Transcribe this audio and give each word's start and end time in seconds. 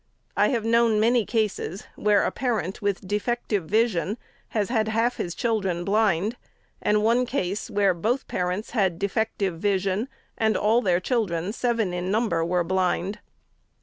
I 0.35 0.47
have 0.47 0.65
known 0.65 0.99
many 0.99 1.27
cases, 1.27 1.83
where 1.95 2.23
a 2.23 2.31
parent, 2.31 2.81
with 2.81 3.07
defective 3.07 3.65
vision, 3.65 4.17
has 4.47 4.69
had 4.69 4.87
half 4.87 5.17
his 5.17 5.35
children 5.35 5.83
blind; 5.85 6.37
and 6.81 7.03
one 7.03 7.27
case, 7.27 7.69
where 7.69 7.93
both 7.93 8.27
parents 8.27 8.71
had 8.71 8.97
defective 8.97 9.59
vision, 9.59 10.07
and 10.39 10.57
all 10.57 10.81
their 10.81 10.99
children, 10.99 11.53
seven 11.53 11.93
in 11.93 12.09
number, 12.09 12.43
were 12.43 12.63
blind. 12.63 13.19